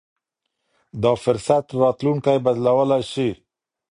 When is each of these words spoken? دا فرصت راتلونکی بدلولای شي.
دا 1.01 1.11
فرصت 1.23 1.65
راتلونکی 1.81 2.37
بدلولای 2.45 3.03
شي. 3.11 3.29